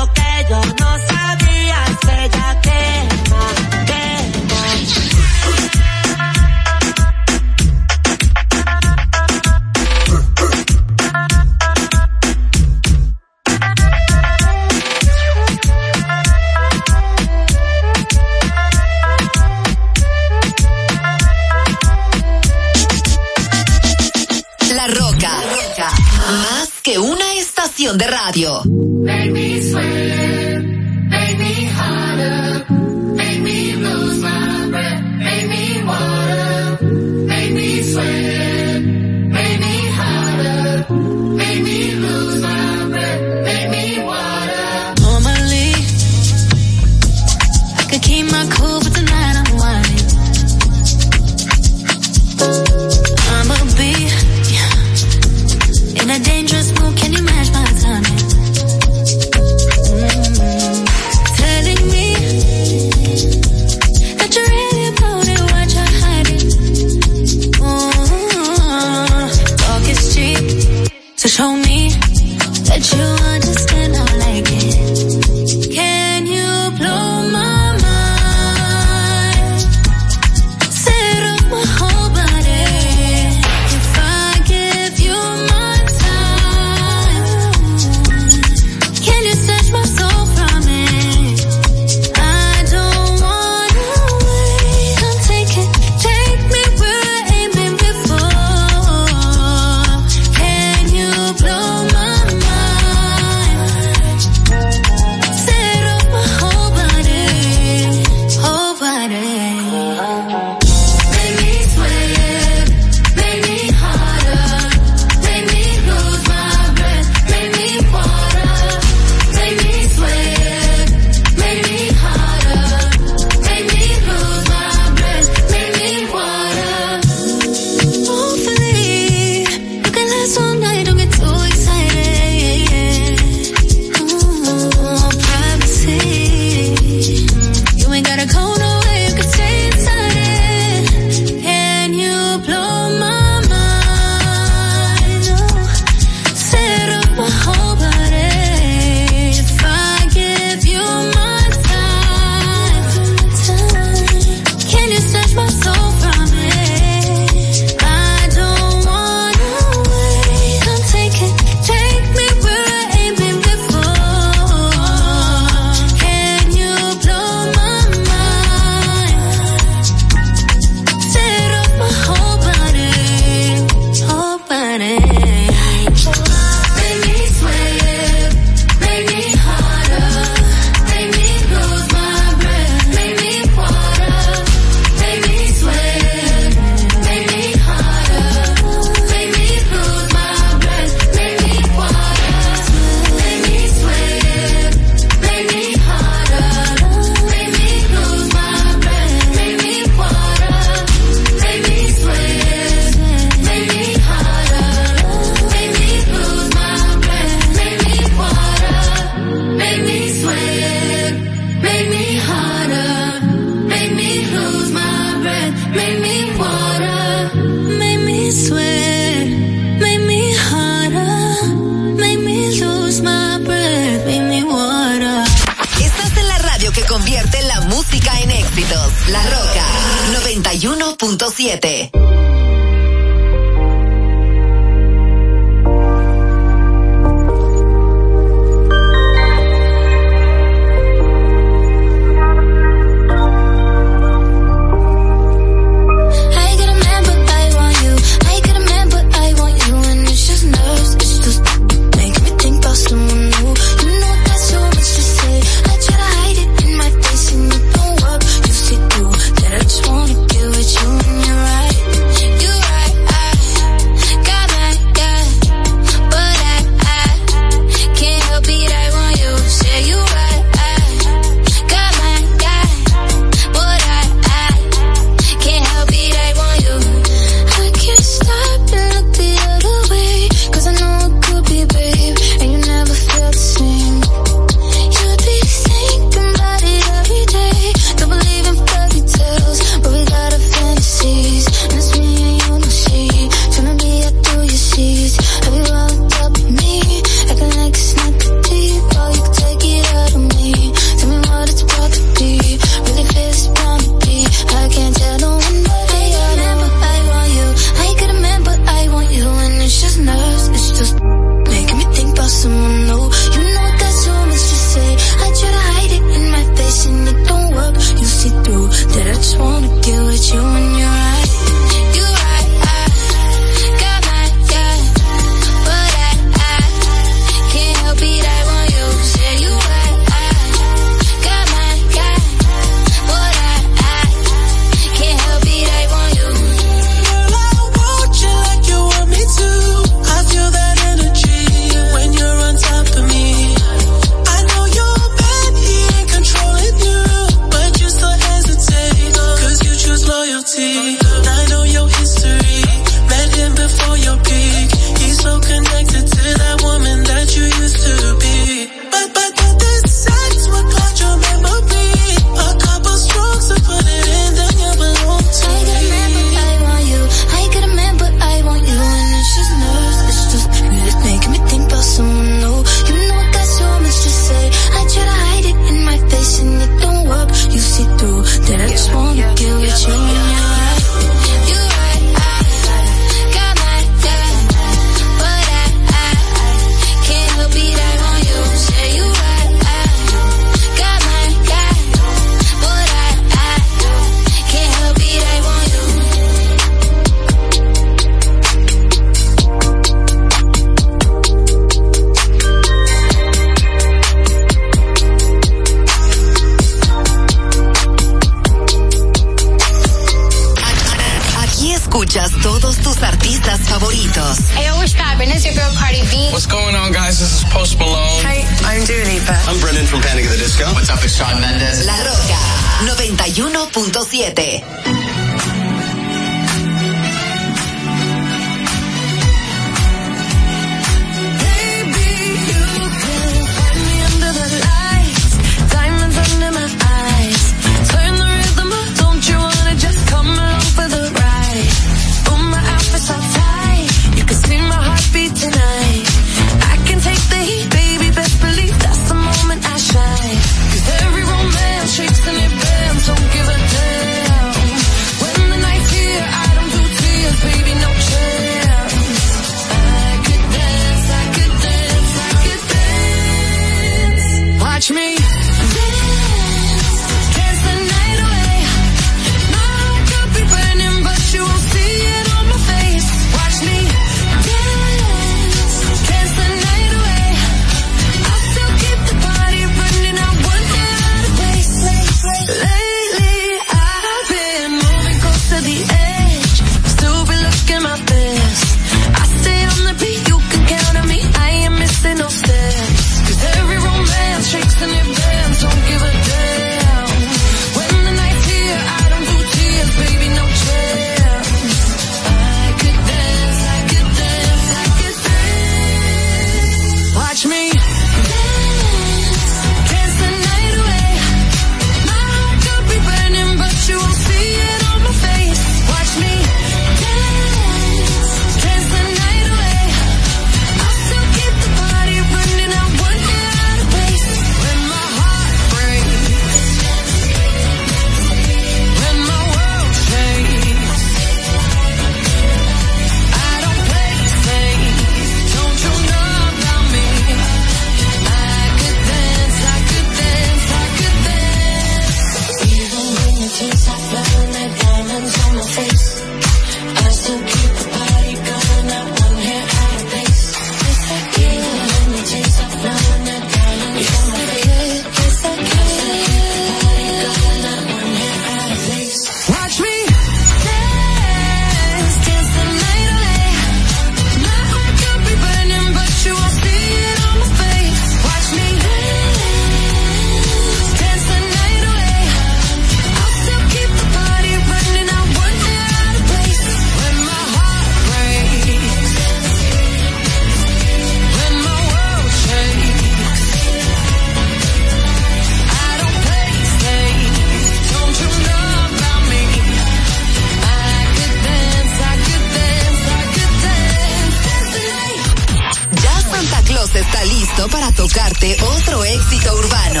tocarte 598.14 598.56
otro 598.62 599.04
éxito 599.04 599.52
urbano. 599.56 600.00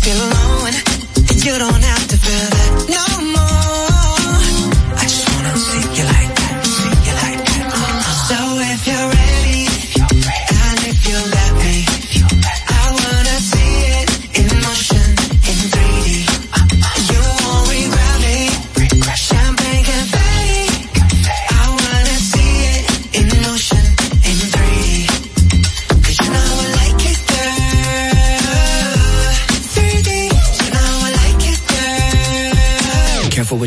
feel 0.01 0.17
alone. 0.17 0.73
You 1.45 1.59
don't 1.59 1.83
have 1.83 2.00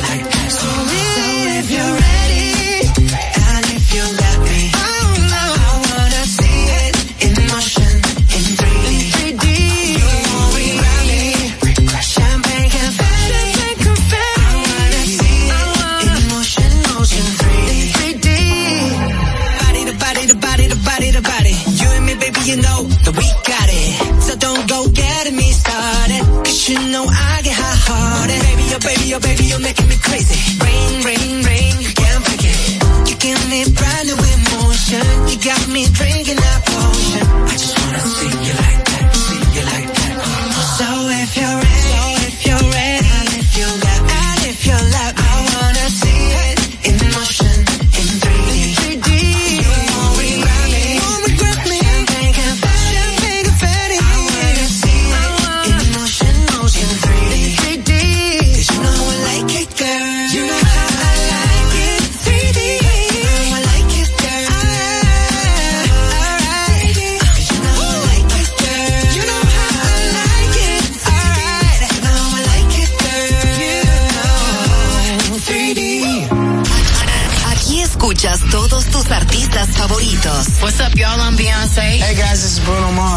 like 0.00 0.31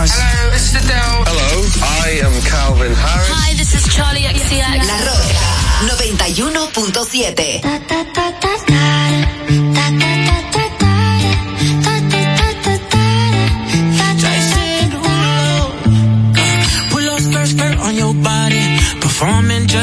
Hello, 0.08 0.52
this 0.52 0.70
is 0.70 0.76
Adele. 0.86 1.26
Hello, 1.26 1.66
I 1.82 2.22
am 2.22 2.34
Calvin 2.46 2.94
Harris. 2.94 3.30
Hi, 3.34 3.54
this 3.58 3.74
is 3.74 3.84
Charlie 3.90 4.22
XCX. 4.22 4.86
La 4.86 4.98
Roca 5.02 5.46
91.7. 5.90 7.86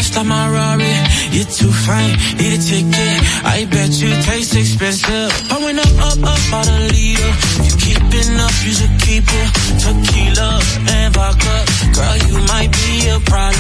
Just 0.03 0.17
like 0.17 0.27
my 0.27 0.51
Rari. 0.51 0.95
You're 1.31 1.47
too 1.47 1.71
fine, 1.71 2.13
need 2.37 2.59
a 2.59 2.61
ticket. 2.61 3.17
I 3.47 3.67
bet 3.71 3.91
you 4.03 4.11
taste 4.27 4.57
expensive. 4.57 5.31
Pouring 5.49 5.79
up, 5.79 5.95
up, 6.11 6.19
up, 6.27 6.53
out 6.53 6.67
a 6.67 6.79
liter. 6.91 7.33
You 7.63 7.73
keeping 7.79 8.35
up, 8.43 8.51
you 8.67 8.73
should 8.75 8.97
keep 8.99 9.23
it. 9.23 9.49
Took 9.79 10.02
love 10.37 10.67
and 10.89 11.15
vodka. 11.15 11.65
Girl, 11.95 12.17
you 12.29 12.39
might 12.47 12.71
be 12.73 13.09
a 13.09 13.19
problem. 13.21 13.52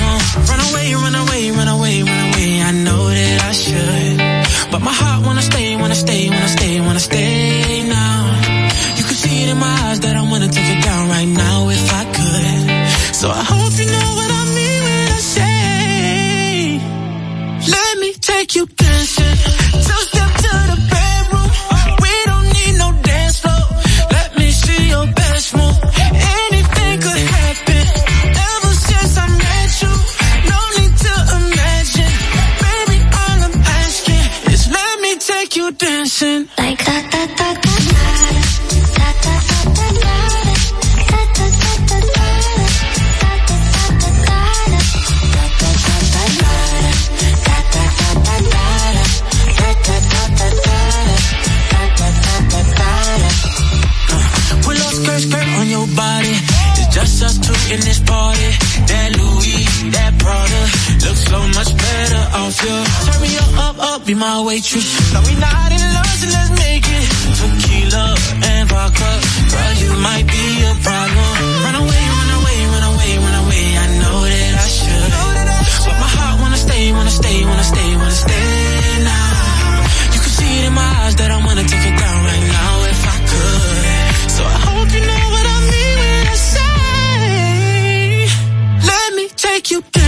in 57.73 57.81
this 57.81 58.01
party. 58.05 58.49
That 58.91 59.09
Louis, 59.17 59.65
that 59.97 60.13
Prada, 60.21 60.63
looks 61.05 61.25
so 61.25 61.41
much 61.57 61.71
better 61.73 62.23
off 62.37 62.55
you. 62.61 62.77
Turn 63.09 63.19
me 63.25 63.31
up, 63.41 63.53
up, 63.67 63.77
up, 63.81 64.01
be 64.07 64.15
my 64.15 64.45
waitress. 64.45 64.87
No, 65.15 65.21
we 65.25 65.35
not 65.41 65.71
in 65.73 65.81
love, 65.97 66.15
so 66.21 66.27
let's 66.29 66.53
make 66.61 66.85
it 66.85 67.07
tequila 67.39 68.07
and 68.53 68.69
vodka. 68.69 69.11
Girl, 69.53 69.75
you 69.83 69.91
might 70.05 70.27
be 70.29 70.45
a 70.69 70.73
problem. 70.85 71.33
Run 71.65 71.77
away, 71.83 72.03
run 72.17 72.31
away, 72.39 72.59
run 72.73 72.85
away, 72.93 73.11
run 73.25 73.37
away. 73.43 73.65
I 73.83 73.87
know 74.01 74.19
that 74.29 74.55
I 74.65 74.69
should, 74.77 75.11
but 75.89 75.97
my 75.97 76.11
heart 76.17 76.37
wanna 76.43 76.61
stay, 76.61 76.93
wanna 76.93 77.15
stay, 77.21 77.37
wanna 77.49 77.69
stay, 77.73 77.89
wanna 77.97 78.21
stay 78.27 78.49
now. 79.01 79.29
You 80.13 80.21
can 80.21 80.33
see 80.39 80.53
it 80.61 80.65
in 80.69 80.75
my 80.77 80.89
eyes 81.03 81.15
that 81.17 81.31
I 81.31 81.39
wanna 81.41 81.65
take. 81.65 81.82
you. 89.71 90.02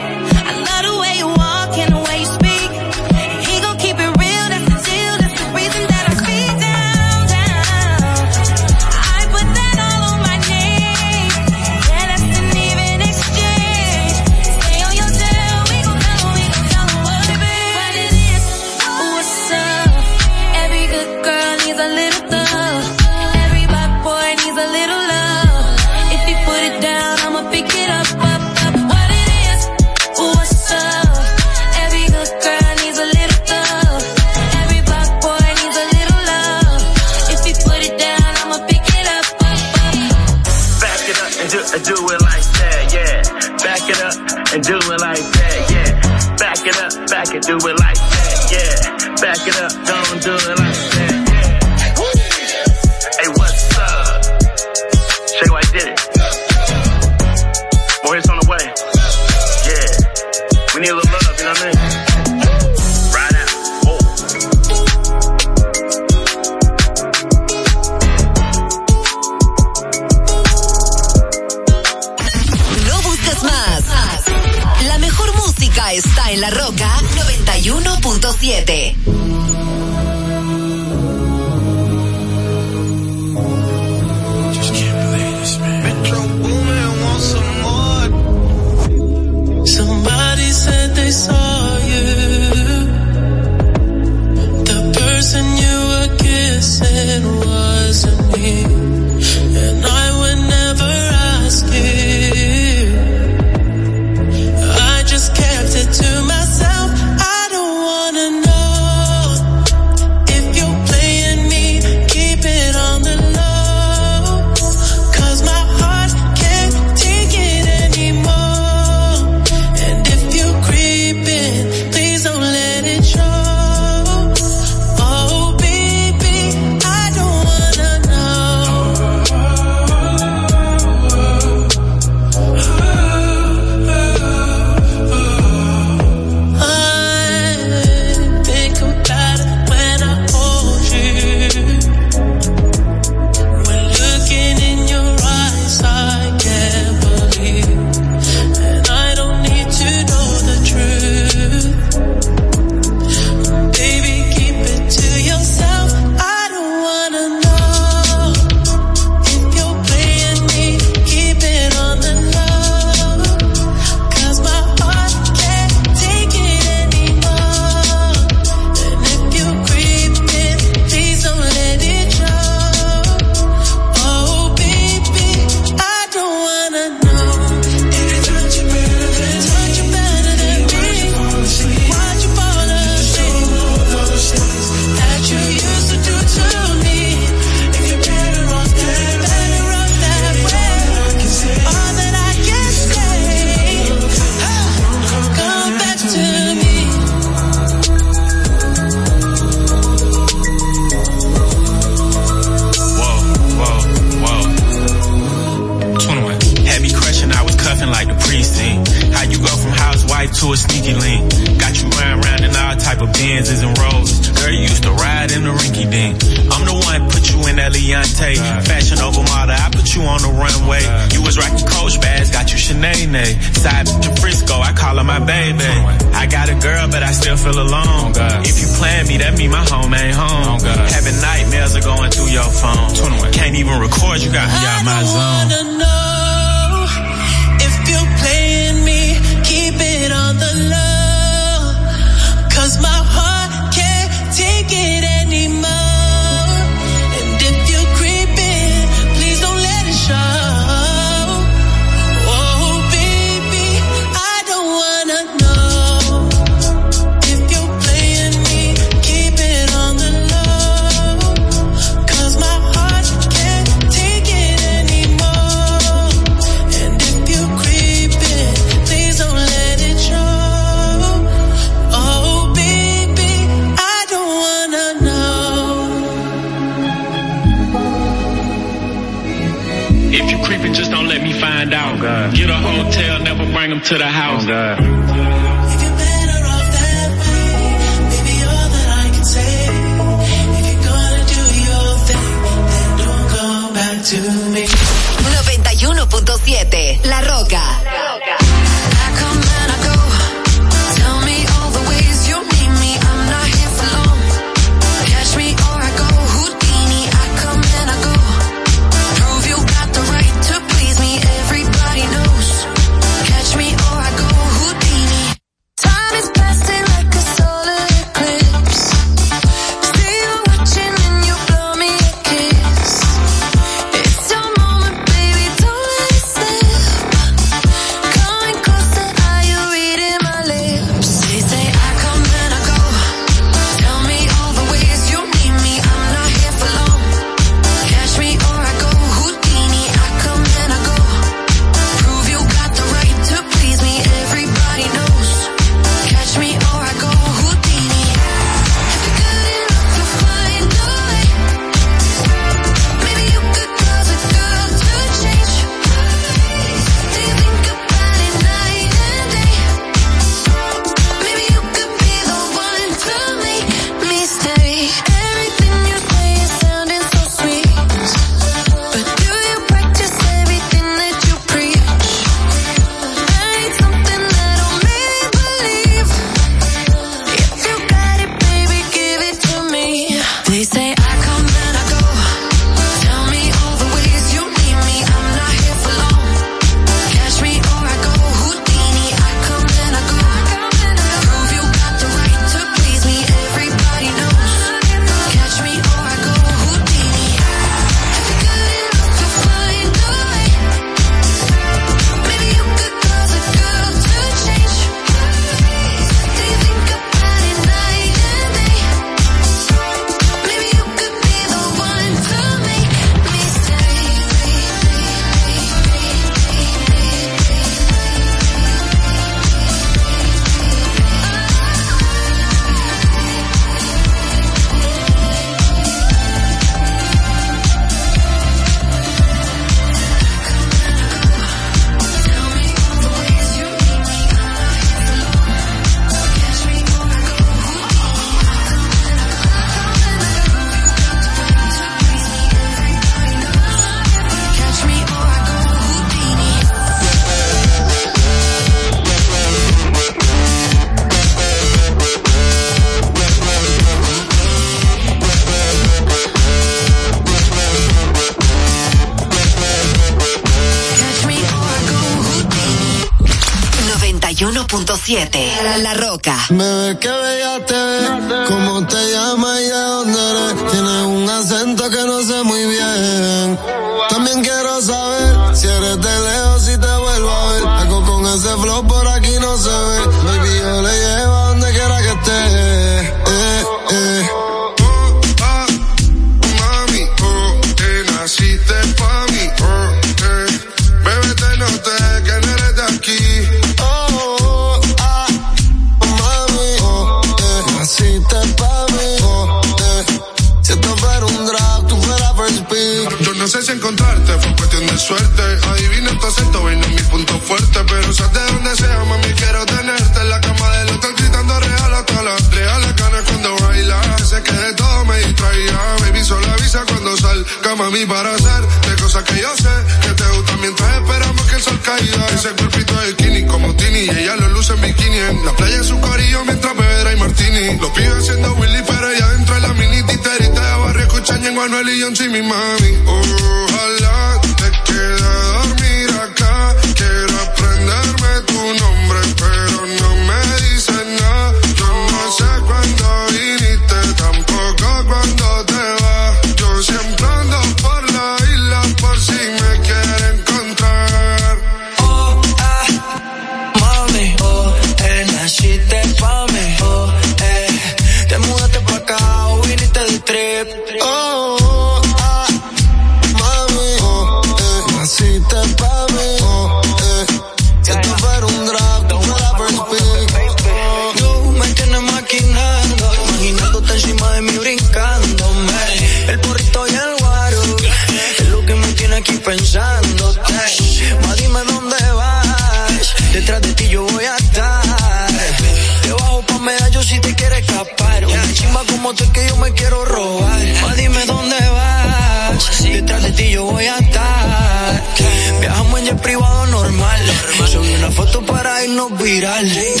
Irnos 599.01 599.19
viral. 599.19 600.00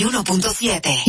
91.7. 0.00 1.02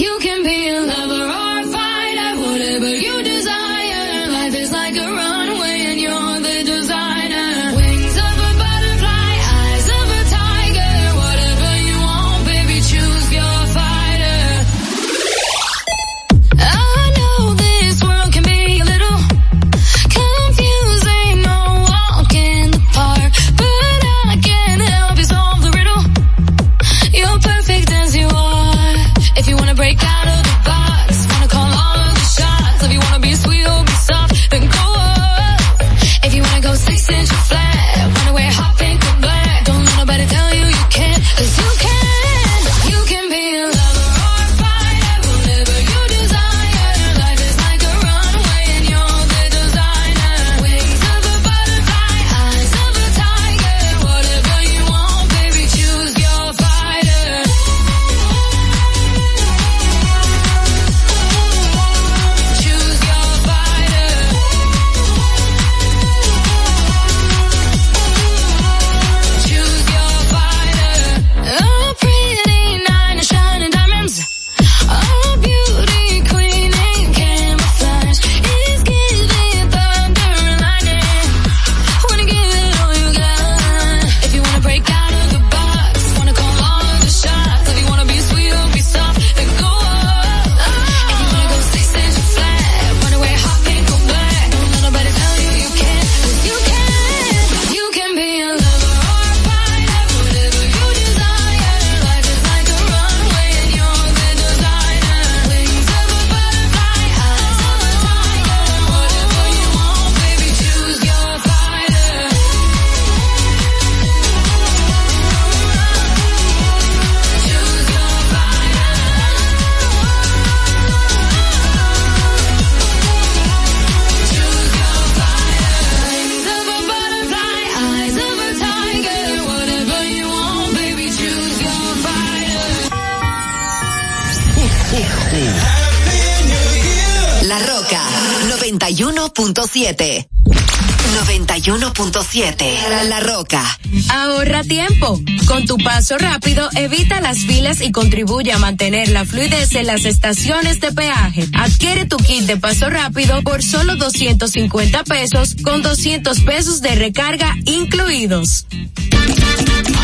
91.7. 142.02 142.90
La, 142.90 143.04
La 143.04 143.20
Roca. 143.20 143.64
Ahorra 144.10 144.64
tiempo. 144.64 145.20
Con 145.46 145.66
tu 145.66 145.78
paso 145.78 146.18
rápido, 146.18 146.68
evita 146.76 147.22
las 147.22 147.38
filas 147.40 147.82
y 147.82 147.92
contribuye 147.92 148.52
a 148.52 148.58
mantener 148.58 149.10
la 149.10 149.24
fluidez 149.24 149.76
en 149.76 149.86
las 149.86 150.06
estaciones 150.06 150.80
de 150.80 150.92
peaje. 150.94 151.48
Adquiere 151.54 152.06
tu 152.06 152.18
kit 152.18 152.46
de 152.46 152.58
paso 152.58 152.90
rápido 152.90 153.44
por 153.44 153.62
solo 153.62 153.98
250 153.98 155.04
pesos 155.04 155.56
con 155.64 155.84
200 155.84 156.40
pesos 156.40 156.82
de 156.82 156.96
recarga 156.96 157.56
incluidos. 157.66 158.66
A 159.14 159.26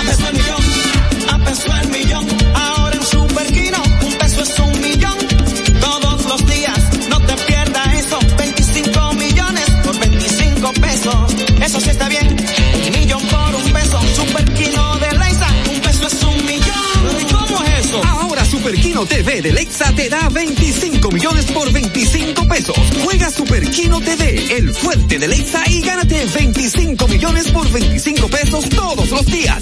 peso 0.04 0.28
el 0.30 0.34
millón, 0.34 0.64
a 1.30 1.46
peso 1.46 1.74
el 1.82 1.90
millón. 1.90 2.28
Ahora 2.54 2.96
en 2.96 3.04
Superquino, 3.06 3.82
un 4.06 4.14
peso 4.14 4.44
es 4.44 4.60
un 4.60 4.82
millón. 4.82 5.07
Kino 18.98 19.06
TV 19.06 19.42
de 19.44 19.52
Lexa 19.52 19.94
te 19.96 20.10
da 20.10 20.28
25 20.28 21.12
millones 21.12 21.46
por 21.52 21.72
25 21.72 22.48
pesos. 22.48 22.76
Juega 23.04 23.30
Super 23.30 23.70
Kino 23.70 24.02
TV, 24.02 24.58
el 24.58 24.74
fuerte 24.74 25.20
de 25.20 25.28
Lexa 25.28 25.62
y 25.70 25.82
gánate 25.82 26.26
25 26.26 27.08
millones 27.08 27.52
por 27.52 27.72
25 27.72 28.28
pesos 28.28 28.68
todos 28.70 29.08
los 29.12 29.24
días. 29.28 29.62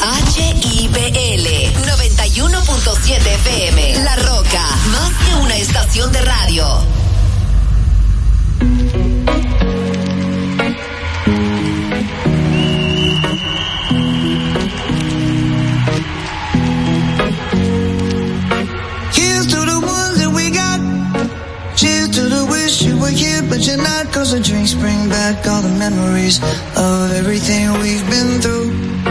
HIPL 0.01 1.45
91.7 1.85 3.27
FM. 3.27 4.03
La 4.03 4.15
Roca, 4.15 4.65
más 4.91 5.11
que 5.13 5.35
una 5.35 5.55
estación 5.57 6.11
de 6.11 6.21
radio. 6.21 6.65
Here's 19.13 19.45
to 19.47 19.59
the 19.65 19.79
ones 19.85 20.17
that 20.17 20.31
we 20.33 20.49
got. 20.49 20.79
Cheers 21.77 22.09
to 22.15 22.21
the 22.21 22.47
wish 22.49 22.81
you 22.81 22.97
were 22.97 23.09
here, 23.09 23.43
but 23.43 23.59
you're 23.67 23.77
not. 23.77 24.11
Cause 24.11 24.31
the 24.31 24.39
drinks 24.39 24.73
bring 24.73 25.09
back 25.09 25.45
all 25.47 25.61
the 25.61 25.77
memories 25.77 26.39
of 26.75 27.11
everything 27.11 27.71
we've 27.73 28.09
been 28.09 28.41
through. 28.41 29.10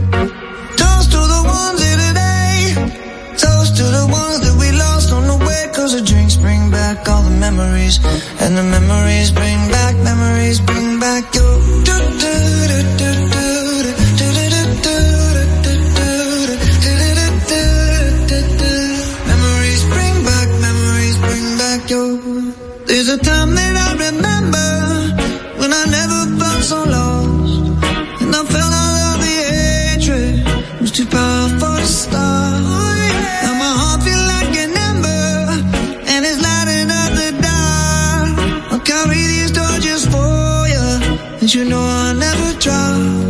The 5.91 6.01
drinks 6.01 6.35
bring 6.35 6.71
back 6.71 7.07
all 7.09 7.21
the 7.23 7.29
memories. 7.29 7.99
And 8.39 8.57
the 8.57 8.63
memories 8.63 9.31
bring 9.31 9.59
back, 9.69 9.95
memories 9.97 10.59
bring 10.61 10.99
back 10.99 11.35
your. 11.35 11.51
着 42.61 43.20